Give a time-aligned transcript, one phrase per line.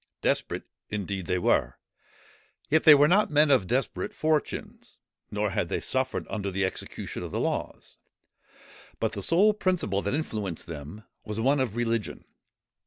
[0.23, 1.77] Desperate, indeed, they were;
[2.71, 7.21] yet they were not men of desperate fortunes; nor had they suffered under the execution
[7.21, 7.99] of the laws;
[8.99, 12.25] but the sole principle that influenced them was one of religion.